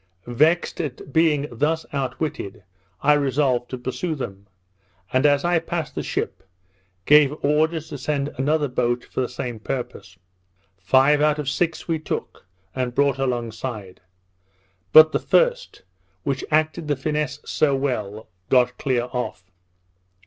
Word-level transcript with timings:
Vexed 0.25 0.81
at 0.81 1.13
being 1.13 1.45
thus 1.51 1.85
outwitted, 1.93 2.63
I 3.03 3.13
resolved 3.13 3.69
to 3.69 3.77
pursue 3.77 4.15
them; 4.15 4.47
and 5.13 5.27
as 5.27 5.45
I 5.45 5.59
passed 5.59 5.93
the 5.93 6.01
ship, 6.01 6.41
gave 7.05 7.35
orders 7.45 7.89
to 7.89 7.99
send 7.99 8.29
another 8.29 8.67
boat 8.67 9.03
for 9.05 9.21
the 9.21 9.29
same 9.29 9.59
purpose. 9.59 10.17
Five 10.79 11.21
out 11.21 11.37
of 11.37 11.47
six 11.47 11.87
we 11.87 11.99
took, 11.99 12.47
and 12.73 12.95
brought 12.95 13.19
alongside; 13.19 14.01
but 14.91 15.11
the 15.11 15.19
first, 15.19 15.83
which 16.23 16.43
acted 16.49 16.87
the 16.87 16.95
finesse 16.95 17.39
so 17.45 17.75
well, 17.75 18.27
got 18.49 18.79
clear 18.79 19.03
off. 19.13 19.51